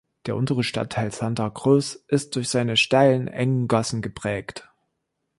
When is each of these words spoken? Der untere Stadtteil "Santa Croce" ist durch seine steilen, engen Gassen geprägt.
Der 0.25 0.35
untere 0.35 0.63
Stadtteil 0.63 1.11
"Santa 1.11 1.51
Croce" 1.51 1.99
ist 2.07 2.35
durch 2.35 2.49
seine 2.49 2.75
steilen, 2.75 3.27
engen 3.27 3.67
Gassen 3.67 4.01
geprägt. 4.01 4.67